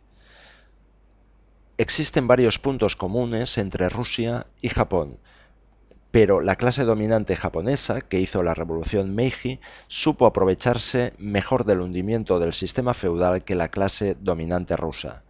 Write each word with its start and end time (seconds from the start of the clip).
Existen 1.77 2.27
varios 2.27 2.59
puntos 2.59 2.95
comunes 2.95 3.57
entre 3.57 3.89
Rusia 3.89 4.47
y 4.61 4.69
Japón, 4.69 5.19
pero 6.11 6.41
la 6.41 6.57
clase 6.57 6.83
dominante 6.83 7.37
japonesa, 7.37 8.01
que 8.01 8.19
hizo 8.19 8.43
la 8.43 8.53
revolución 8.53 9.15
Meiji, 9.15 9.61
supo 9.87 10.25
aprovecharse 10.25 11.13
mejor 11.17 11.63
del 11.63 11.79
hundimiento 11.79 12.37
del 12.37 12.53
sistema 12.53 12.93
feudal 12.93 13.43
que 13.43 13.55
la 13.55 13.69
clase 13.69 14.17
dominante 14.19 14.75
rusa. 14.75 15.23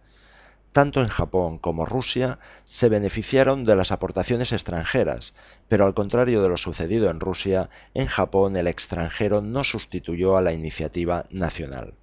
Tanto 0.72 1.00
en 1.00 1.08
Japón 1.08 1.58
como 1.58 1.86
Rusia 1.86 2.38
se 2.64 2.88
beneficiaron 2.88 3.64
de 3.64 3.76
las 3.76 3.92
aportaciones 3.92 4.52
extranjeras, 4.52 5.34
pero 5.68 5.84
al 5.84 5.94
contrario 5.94 6.42
de 6.42 6.48
lo 6.48 6.56
sucedido 6.56 7.10
en 7.10 7.20
Rusia, 7.20 7.68
en 7.94 8.06
Japón 8.06 8.56
el 8.56 8.66
extranjero 8.66 9.42
no 9.42 9.64
sustituyó 9.64 10.36
a 10.36 10.42
la 10.42 10.52
iniciativa 10.52 11.26
nacional. 11.30 11.94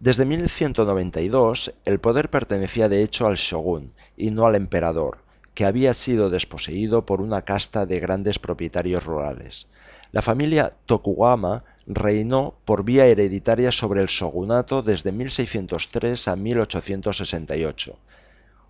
Desde 0.00 0.24
1192 0.24 1.74
el 1.84 1.98
poder 1.98 2.30
pertenecía 2.30 2.88
de 2.88 3.02
hecho 3.02 3.26
al 3.26 3.34
shogun 3.34 3.92
y 4.16 4.30
no 4.30 4.46
al 4.46 4.54
emperador, 4.54 5.18
que 5.58 5.66
había 5.66 5.92
sido 5.92 6.30
desposeído 6.30 7.04
por 7.04 7.20
una 7.20 7.42
casta 7.42 7.84
de 7.84 7.98
grandes 7.98 8.38
propietarios 8.38 9.04
rurales. 9.04 9.66
La 10.12 10.22
familia 10.22 10.74
Tokugawa 10.86 11.64
reinó 11.84 12.54
por 12.64 12.84
vía 12.84 13.06
hereditaria 13.06 13.72
sobre 13.72 14.00
el 14.00 14.06
shogunato 14.06 14.82
desde 14.82 15.10
1603 15.10 16.28
a 16.28 16.36
1868. 16.36 17.98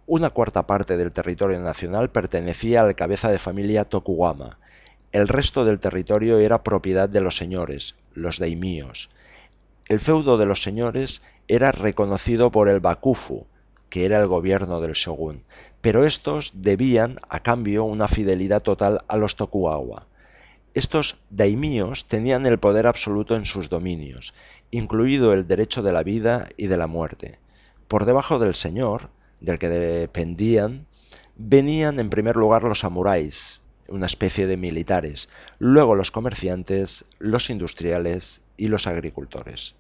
Una 0.07 0.31
cuarta 0.31 0.67
parte 0.67 0.97
del 0.97 1.13
territorio 1.13 1.61
nacional 1.61 2.09
pertenecía 2.09 2.81
al 2.81 2.95
cabeza 2.95 3.31
de 3.31 3.39
familia 3.39 3.85
Tokugawa. 3.85 4.57
El 5.13 5.29
resto 5.29 5.67
del 5.67 5.81
territorio 5.81 6.39
era 6.39 6.63
propiedad 6.63 7.11
de 7.11 7.21
los 7.21 7.37
señores, 7.37 7.97
los 8.15 8.39
daimíos. 8.39 9.11
El 9.89 10.01
feudo 10.01 10.39
de 10.39 10.47
los 10.47 10.63
señores 10.63 11.21
era 11.49 11.71
reconocido 11.71 12.51
por 12.51 12.67
el 12.67 12.81
bakufu, 12.81 13.47
que 13.91 14.07
era 14.07 14.19
el 14.19 14.27
gobierno 14.27 14.81
del 14.81 14.93
shogun, 14.93 15.45
pero 15.81 16.05
estos 16.05 16.53
debían 16.55 17.19
a 17.29 17.41
cambio 17.41 17.85
una 17.85 18.09
fidelidad 18.09 18.63
total 18.63 19.01
a 19.09 19.17
los 19.17 19.37
Tokugawa. 19.37 20.07
Estos 20.75 21.19
daimíos 21.31 22.07
tenían 22.07 22.47
el 22.47 22.59
poder 22.59 22.87
absoluto 22.87 23.37
en 23.37 23.45
sus 23.45 23.69
dominios, 23.69 24.35
incluido 24.71 25.33
el 25.33 25.47
derecho 25.47 25.83
de 25.83 25.93
la 25.93 26.03
vida 26.03 26.49
y 26.57 26.67
de 26.67 26.77
la 26.77 26.87
muerte. 26.87 27.39
Por 27.89 28.05
debajo 28.05 28.39
del 28.39 28.55
señor, 28.55 29.11
del 29.41 29.59
que 29.59 29.69
dependían, 29.69 30.87
venían 31.37 32.01
en 32.01 32.11
primer 32.11 32.37
lugar 32.37 32.65
los 32.65 32.81
samuráis, 32.81 33.61
una 33.89 34.07
especie 34.07 34.47
de 34.47 34.57
militares, 34.57 35.29
luego 35.59 35.95
los 35.95 36.11
comerciantes, 36.11 37.05
los 37.19 37.49
industriales 37.49 38.43
y 38.57 38.69
los 38.69 38.87
agricultores. 38.87 39.75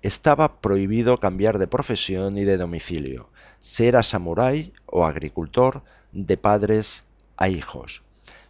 Estaba 0.00 0.60
prohibido 0.60 1.18
cambiar 1.18 1.58
de 1.58 1.66
profesión 1.66 2.38
y 2.38 2.44
de 2.44 2.56
domicilio, 2.56 3.28
ser 3.60 3.96
a 3.96 4.02
samurái 4.02 4.72
o 4.86 5.04
agricultor 5.04 5.82
de 6.12 6.36
padres 6.36 7.04
a 7.36 7.48
hijos. 7.48 8.02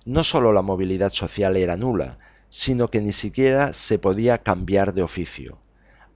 No 0.05 0.25
solo 0.25 0.53
la 0.53 0.63
movilidad 0.63 1.13
social 1.13 1.57
era 1.57 1.77
nula, 1.77 2.19
sino 2.51 2.89
que 2.89 3.01
ni 3.01 3.13
siquiera 3.13 3.73
se 3.73 3.99
podía 3.99 4.39
cambiar 4.39 4.95
de 4.95 5.03
oficio. 5.03 5.59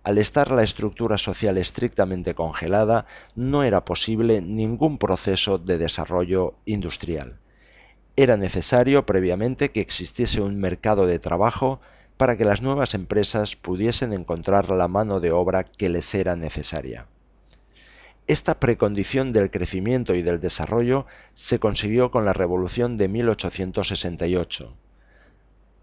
Al 0.04 0.19
estar 0.19 0.50
la 0.50 0.64
estructura 0.64 1.16
social 1.16 1.58
estrictamente 1.58 2.34
congelada, 2.34 3.06
no 3.36 3.62
era 3.62 3.84
posible 3.84 4.41
ningún 4.41 4.98
proceso 4.98 5.59
de 5.59 5.78
desarrollo 5.78 6.54
industrial. 6.64 7.38
Era 8.16 8.36
necesario 8.36 9.06
previamente 9.06 9.70
que 9.70 9.80
existiese 9.80 10.41
un 10.41 10.59
mercado 10.59 11.06
de 11.06 11.19
trabajo 11.19 11.80
para 12.16 12.36
que 12.36 12.44
las 12.44 12.62
nuevas 12.62 12.94
empresas 12.94 13.56
pudiesen 13.56 14.12
encontrar 14.12 14.70
la 14.70 14.88
mano 14.88 15.20
de 15.20 15.32
obra 15.32 15.64
que 15.64 15.88
les 15.88 16.14
era 16.14 16.36
necesaria. 16.36 17.06
Esta 18.32 18.59
precondición 18.59 19.31
del 19.32 19.50
crecimiento 19.50 20.15
y 20.15 20.22
del 20.22 20.41
desarrollo 20.41 21.04
se 21.34 21.59
consiguió 21.59 22.10
con 22.10 22.25
la 22.25 22.32
Revolución 22.32 22.97
de 22.97 23.06
1868. 23.06 24.75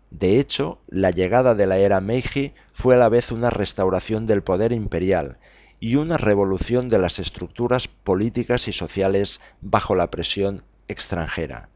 De 0.10 0.40
hecho, 0.40 0.80
la 0.88 1.12
llegada 1.12 1.54
de 1.54 1.68
la 1.68 1.78
era 1.78 2.02
Meiji 2.02 2.56
fue 2.74 2.96
a 2.96 2.98
la 2.98 3.08
vez 3.08 3.32
una 3.32 3.52
restauración 3.52 4.26
del 4.26 4.42
poder 4.42 4.72
imperial 4.72 5.38
y 5.80 5.98
una 5.98 6.18
revolución 6.18 6.90
de 6.90 6.98
las 6.98 7.20
estructuras 7.20 7.88
políticas 7.88 8.68
y 8.68 8.74
sociales 8.74 9.42
bajo 9.62 9.94
la 9.94 10.09
presión 10.09 10.64
extranjera. 10.88 11.70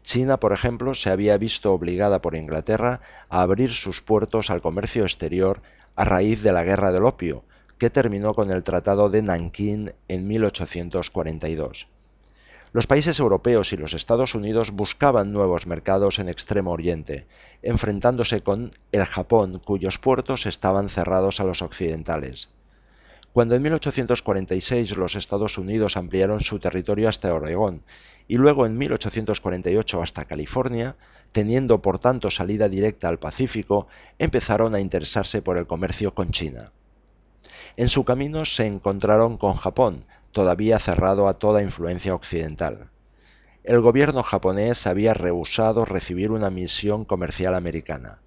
China, 0.00 0.40
por 0.40 0.54
ejemplo, 0.54 0.94
se 0.94 1.10
había 1.10 1.36
visto 1.36 1.70
obligada 1.74 2.22
por 2.22 2.34
Inglaterra 2.34 3.02
a 3.28 3.42
abrir 3.42 3.74
sus 3.74 4.00
puertos 4.00 4.48
al 4.48 4.62
comercio 4.62 5.02
exterior 5.02 5.60
a 5.96 6.06
raíz 6.06 6.42
de 6.42 6.52
la 6.52 6.64
Guerra 6.64 6.92
del 6.92 7.04
Opio, 7.04 7.44
que 7.78 7.90
terminó 7.90 8.34
con 8.34 8.50
el 8.50 8.62
Tratado 8.62 9.10
de 9.10 9.22
Nankín 9.22 9.92
en 10.08 10.26
1842. 10.26 11.88
Los 12.72 12.88
países 12.88 13.20
europeos 13.20 13.72
y 13.72 13.76
los 13.76 13.94
Estados 13.94 14.34
Unidos 14.34 14.72
buscaban 14.72 15.32
nuevos 15.32 15.66
mercados 15.68 16.18
en 16.18 16.28
Extremo 16.28 16.72
Oriente, 16.72 17.26
enfrentándose 17.62 18.40
con 18.40 18.72
el 18.90 19.04
Japón, 19.04 19.60
cuyos 19.64 20.00
puertos 20.00 20.46
estaban 20.46 20.88
cerrados 20.88 21.38
a 21.38 21.44
los 21.44 21.62
occidentales. 21.62 22.48
Cuando 23.32 23.54
en 23.54 23.62
1846 23.62 24.96
los 24.96 25.14
Estados 25.14 25.56
Unidos 25.56 25.96
ampliaron 25.96 26.40
su 26.40 26.58
territorio 26.58 27.08
hasta 27.08 27.32
Oregón 27.32 27.82
y 28.26 28.38
luego 28.38 28.66
en 28.66 28.76
1848 28.76 30.02
hasta 30.02 30.24
California, 30.24 30.96
teniendo 31.30 31.82
por 31.82 31.98
tanto 31.98 32.30
salida 32.30 32.68
directa 32.68 33.08
al 33.08 33.18
Pacífico, 33.18 33.86
empezaron 34.18 34.74
a 34.74 34.80
interesarse 34.80 35.42
por 35.42 35.58
el 35.58 35.66
comercio 35.66 36.14
con 36.14 36.30
China. 36.30 36.72
En 37.76 37.88
su 37.88 38.04
camino 38.04 38.44
se 38.44 38.66
encontraron 38.66 39.36
con 39.36 39.54
Japón, 39.54 40.04
todavía 40.30 40.78
cerrado 40.78 41.26
a 41.26 41.40
toda 41.40 41.60
influencia 41.60 42.14
occidental. 42.14 42.90
El 43.64 43.80
gobierno 43.80 44.22
japonés 44.22 44.86
había 44.86 45.12
rehusado 45.12 45.84
recibir 45.84 46.30
una 46.30 46.50
misión 46.50 47.04
comercial 47.04 47.52
americana. 47.52 48.20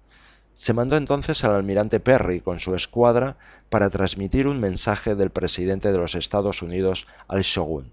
Se 0.52 0.74
mandó 0.74 0.98
entonces 0.98 1.44
al 1.44 1.52
almirante 1.52 1.98
Perry 1.98 2.40
con 2.40 2.60
su 2.60 2.74
escuadra 2.74 3.38
para 3.70 3.88
transmitir 3.88 4.48
un 4.48 4.60
mensaje 4.60 5.14
del 5.14 5.30
presidente 5.30 5.92
de 5.92 5.98
los 5.98 6.14
Estados 6.14 6.60
Unidos 6.60 7.06
al 7.26 7.40
shogun. 7.40 7.92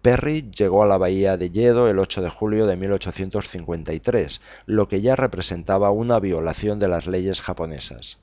Perry 0.00 0.50
llegó 0.56 0.82
a 0.82 0.86
la 0.86 0.96
bahía 0.96 1.36
de 1.36 1.50
Yedo 1.50 1.90
el 1.90 1.98
8 1.98 2.22
de 2.22 2.30
julio 2.30 2.66
de 2.66 2.76
1853, 2.76 4.40
lo 4.64 4.88
que 4.88 5.02
ya 5.02 5.16
representaba 5.16 5.90
una 5.90 6.18
violación 6.18 6.78
de 6.78 6.88
las 6.88 7.06
leyes 7.06 7.42
japonesas 7.42 8.18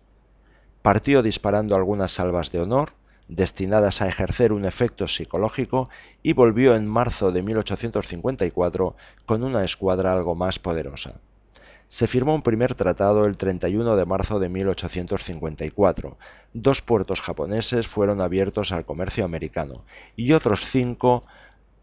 partió 0.85 1.23
disparando 1.23 1.75
algunas 1.75 2.12
salvas 2.12 2.51
de 2.51 2.59
honor, 2.59 2.91
destinadas 3.28 4.03
a 4.03 4.07
ejercer 4.07 4.53
un 4.53 4.66
efecto 4.66 5.07
psicológico, 5.07 5.90
y 6.22 6.33
volvió 6.33 6.75
en 6.75 6.86
marzo 6.86 7.31
de 7.31 7.42
1854 7.42 8.95
con 9.25 9.42
una 9.42 9.65
escuadra 9.65 10.13
algo 10.13 10.36
más 10.36 10.60
poderosa. 10.60 11.15
Se 11.88 12.07
firmó 12.07 12.36
un 12.36 12.44
primer 12.44 12.75
tratado 12.75 13.25
el 13.25 13.36
31 13.36 13.95
de 13.95 14.06
marzo 14.06 14.39
de 14.39 14.48
1854. 14.50 16.19
Dos 16.54 16.83
puertos 16.83 17.19
japoneses 17.19 17.88
fueron 17.88 18.21
abiertos 18.21 18.71
al 18.71 18.86
comercio 18.86 19.25
americano 19.25 19.86
y 20.15 20.33
otros 20.33 20.69
cinco 20.69 21.24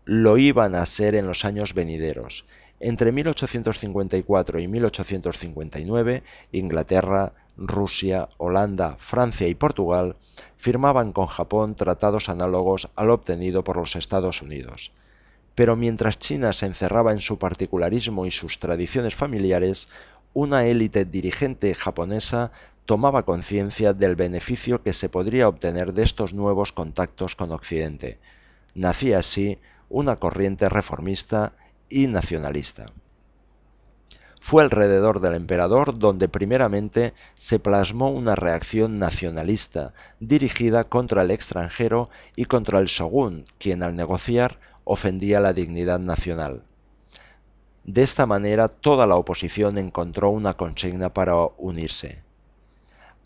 lo 0.05 0.39
iban 0.39 0.77
a 0.77 0.87
ser 0.87 1.17
en 1.17 1.27
los 1.27 1.45
años 1.45 1.75
venideros. 1.75 2.45
Entre 2.79 3.11
1854 3.11 4.61
y 4.61 4.69
1859, 4.69 6.23
Inglaterra, 6.53 7.33
Rusia, 7.57 8.29
Holanda, 8.39 8.97
Francia 8.99 9.49
y 9.49 9.55
Portugal 9.55 10.17
firmaban 10.57 11.13
con 11.13 11.27
Japón 11.27 11.75
tratados 11.75 12.29
análogos 12.29 12.89
al 12.97 13.11
obtenido 13.11 13.65
por 13.65 13.77
los 13.77 13.97
Estados 13.97 14.43
Unidos. 14.43 14.93
Pero 15.55 15.77
mientras 15.77 16.19
China 16.19 16.53
se 16.53 16.67
encerraba 16.67 17.13
en 17.13 17.21
su 17.21 17.39
particularismo 17.39 18.27
y 18.27 18.31
sus 18.31 18.59
tradiciones 18.59 19.15
familiares, 19.15 19.89
una 20.33 20.65
élite 20.65 21.05
dirigente 21.05 21.75
japonesa 21.75 22.53
tomaba 22.87 23.25
conciencia 23.25 23.93
del 23.93 24.17
beneficio 24.17 24.83
que 24.83 24.93
se 24.93 25.09
podría 25.09 25.49
obtener 25.49 25.93
de 25.93 26.03
estos 26.03 26.33
nuevos 26.33 26.73
contactos 26.73 27.37
con 27.37 27.53
Occidente. 27.53 28.19
Nacía 28.75 29.19
así 29.19 29.59
una 29.89 30.17
corriente 30.17 30.69
reformista 30.69 31.53
y 31.89 32.07
nacionalista. 32.07 32.87
Fue 34.45 34.65
alrededor 34.65 35.21
del 35.21 35.35
emperador 35.35 36.01
donde 36.01 36.29
primeramente 36.29 37.15
se 37.37 37.61
plasmó 37.61 38.11
una 38.11 38.35
reacción 38.35 38.99
nacionalista 38.99 39.95
dirigida 40.19 40.83
contra 40.83 41.23
el 41.23 41.31
extranjero 41.31 42.11
y 42.35 42.47
contra 42.47 42.81
el 42.81 42.87
shogun, 42.87 43.45
quien 43.59 43.85
al 43.85 43.95
negociar 43.95 44.59
ofendía 44.83 45.39
la 45.39 45.53
dignidad 45.53 46.01
nacional. 46.01 46.65
De 47.85 48.03
esta 48.03 48.27
manera 48.27 48.67
toda 48.67 49.07
la 49.07 49.15
oposición 49.15 49.79
encontró 49.79 50.31
una 50.31 50.55
consigna 50.55 51.15
para 51.15 51.37
unirse. 51.57 52.25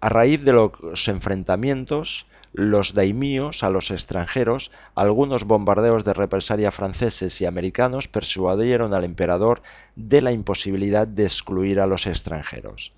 A 0.03 0.11
raíz 0.11 0.45
de 0.45 0.53
los 0.53 1.09
enfrentamientos, 1.09 2.27
los 2.57 2.95
daimíos 2.95 3.63
a 3.63 3.69
los 3.69 3.91
extranjeros, 3.91 4.71
algunos 4.95 5.45
bombardeos 5.45 6.05
de 6.05 6.15
represalia 6.15 6.71
franceses 6.71 7.39
y 7.43 7.45
americanos 7.45 8.09
persuadieron 8.09 8.95
al 8.95 9.05
emperador 9.05 9.61
de 9.95 10.23
la 10.23 10.33
imposibilidad 10.33 11.07
de 11.07 11.25
excluir 11.25 11.81
a 11.81 11.87
los 11.87 12.07
extranjeros. 12.07 12.95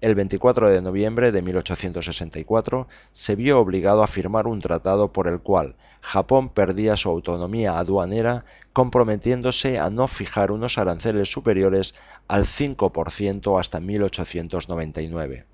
El 0.00 0.14
24 0.14 0.70
de 0.70 0.80
noviembre 0.80 1.32
de 1.32 1.42
1864 1.42 2.88
se 3.12 3.36
vio 3.36 3.60
obligado 3.60 4.02
a 4.02 4.06
firmar 4.06 4.46
un 4.46 4.62
tratado 4.62 5.12
por 5.12 5.28
el 5.28 5.40
cual 5.40 5.76
Japón 6.00 6.48
perdía 6.48 6.96
su 6.96 7.10
autonomía 7.10 7.78
aduanera 7.78 8.46
comprometiéndose 8.72 9.78
a 9.78 9.90
no 9.90 10.08
fijar 10.08 10.50
unos 10.50 10.78
aranceles 10.78 11.30
superiores 11.30 11.94
al 12.26 12.46
5% 12.46 13.60
hasta 13.60 13.80
1899. 13.80 15.44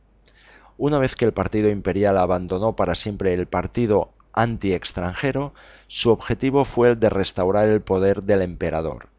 Una 0.82 0.98
vez 0.98 1.14
que 1.14 1.26
el 1.26 1.34
partido 1.34 1.68
imperial 1.68 2.16
abandonó 2.16 2.74
para 2.74 2.94
siempre 2.94 3.34
el 3.34 3.46
partido 3.46 4.14
anti-extranjero, 4.32 5.52
su 5.88 6.08
objetivo 6.08 6.64
fue 6.64 6.88
el 6.88 6.98
de 6.98 7.10
restaurar 7.10 7.68
el 7.68 7.82
poder 7.82 8.22
del 8.22 8.40
emperador. 8.40 9.10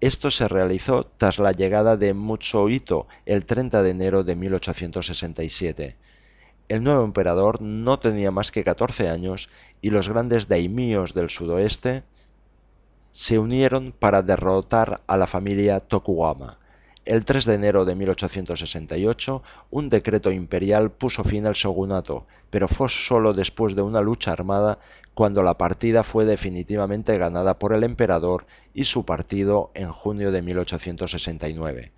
Esto 0.00 0.32
se 0.32 0.48
realizó 0.48 1.06
tras 1.06 1.38
la 1.38 1.52
llegada 1.52 1.96
de 1.96 2.12
Mutsuhito 2.12 3.06
el 3.24 3.46
30 3.46 3.84
de 3.84 3.90
enero 3.90 4.24
de 4.24 4.34
1867. 4.34 5.96
El 6.68 6.82
nuevo 6.82 7.04
emperador 7.04 7.62
no 7.62 8.00
tenía 8.00 8.32
más 8.32 8.50
que 8.50 8.64
14 8.64 9.08
años 9.08 9.48
y 9.80 9.90
los 9.90 10.08
grandes 10.08 10.48
daimíos 10.48 11.14
del 11.14 11.30
sudoeste 11.30 12.02
se 13.12 13.38
unieron 13.38 13.92
para 13.96 14.22
derrotar 14.22 15.02
a 15.06 15.16
la 15.16 15.28
familia 15.28 15.78
Tokugawa 15.78 16.58
el 17.06 17.24
3 17.24 17.44
de 17.44 17.54
enero 17.54 17.84
de 17.84 17.94
1868, 17.94 19.42
un 19.70 19.88
decreto 19.88 20.32
imperial 20.32 20.90
puso 20.90 21.22
fin 21.22 21.46
al 21.46 21.54
shogunato, 21.54 22.26
pero 22.50 22.66
fue 22.66 22.88
solo 22.88 23.32
después 23.32 23.76
de 23.76 23.82
una 23.82 24.00
lucha 24.00 24.32
armada 24.32 24.78
cuando 25.14 25.42
la 25.42 25.56
partida 25.56 26.02
fue 26.02 26.24
definitivamente 26.24 27.16
ganada 27.16 27.58
por 27.58 27.72
el 27.72 27.84
emperador 27.84 28.46
y 28.74 28.84
su 28.84 29.04
partido 29.04 29.70
en 29.74 29.92
junio 29.92 30.32
de 30.32 30.42
1869. 30.42 31.92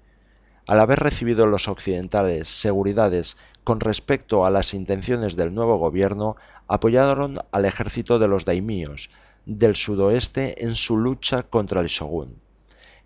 Al 0.67 0.79
haber 0.79 1.01
recibido 1.01 1.47
los 1.47 1.67
occidentales 1.67 2.47
seguridades 2.49 3.39
con 3.65 3.81
respecto 3.81 4.45
a 4.45 4.51
las 4.51 4.75
intenciones 4.75 5.37
del 5.37 5.55
nuevo 5.55 5.79
gobierno, 5.79 6.37
apoyaron 6.69 7.39
al 7.51 7.65
ejército 7.65 8.19
de 8.19 8.29
los 8.29 8.45
daimíos 8.45 9.09
del 9.47 9.75
sudoeste 9.75 10.63
en 10.63 10.75
su 10.75 10.99
lucha 10.99 11.45
contra 11.45 11.81
el 11.81 11.87
shogun. 11.87 12.48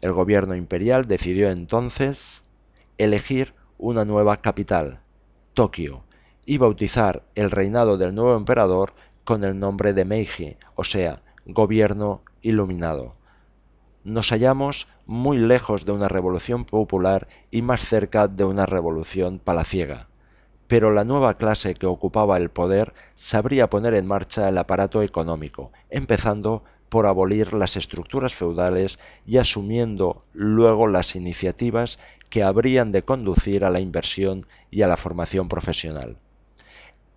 El 0.03 0.13
gobierno 0.13 0.57
imperial 0.57 1.07
decidió 1.07 1.49
entonces 1.49 2.43
elegir 2.99 3.55
una 3.79 4.05
nueva 4.05 4.39
capital, 4.39 5.01
Tokio, 5.55 6.03
y 6.45 6.59
bautizar 6.59 7.23
el 7.37 7.53
reinado 7.53 7.97
del 7.99 8.13
nuevo 8.13 8.37
emperador 8.37 8.95
con 9.23 9.45
el 9.45 9.61
nombre 9.61 9.93
de 9.93 10.05
Meiji, 10.05 10.57
o 10.75 10.83
sea, 10.83 11.23
gobierno 11.47 12.23
iluminado. 12.41 13.15
Nos 14.03 14.31
hallamos 14.31 14.89
muy 15.07 15.39
lejos 15.39 15.85
de 15.85 15.93
una 15.93 16.09
revolución 16.09 16.65
popular 16.65 17.29
y 17.53 17.63
más 17.63 17.81
cerca 17.83 18.27
de 18.27 18.43
una 18.43 18.67
revolución 18.67 19.39
palaciega. 19.39 20.09
Pero 20.73 20.91
la 20.91 21.05
nueva 21.05 21.37
clase 21.37 21.75
que 21.75 21.85
ocupaba 21.85 22.39
el 22.39 22.49
poder 22.49 22.95
sabría 23.15 23.69
poner 23.69 23.93
en 23.93 24.07
marcha 24.07 24.49
el 24.49 24.57
aparato 24.57 25.03
económico, 25.03 25.71
empezando 25.91 26.65
por 26.89 27.05
abolir 27.05 27.53
las 27.53 27.77
estructuras 27.77 28.33
feudales 28.33 28.99
y 29.27 29.37
asumiendo 29.37 30.25
luego 30.33 30.89
las 30.89 31.15
iniciativas 31.15 31.99
que 32.31 32.43
habrían 32.43 32.91
de 32.91 33.05
conducir 33.05 33.67
a 33.67 33.71
la 33.71 33.81
inversión 33.81 34.47
y 34.71 34.81
a 34.81 34.89
la 34.89 34.97
formación 34.97 35.47
profesional. 35.47 36.17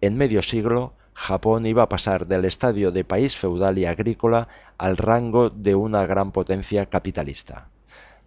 En 0.01 0.17
medio 0.17 0.41
siglo, 0.41 0.91
Japón 1.13 1.65
iba 1.65 1.83
a 1.83 1.87
pasar 1.87 2.27
del 2.27 2.43
estadio 2.43 2.91
de 2.91 3.05
país 3.05 3.37
feudal 3.37 3.77
y 3.77 3.85
agrícola 3.85 4.49
al 4.77 4.97
rango 4.97 5.49
de 5.49 5.75
una 5.75 6.05
gran 6.05 6.33
potencia 6.33 6.87
capitalista. 6.87 7.69